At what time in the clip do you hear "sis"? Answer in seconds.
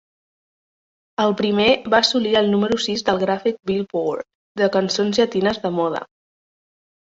2.85-3.05